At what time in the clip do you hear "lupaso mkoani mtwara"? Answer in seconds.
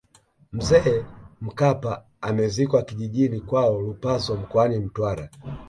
3.81-5.29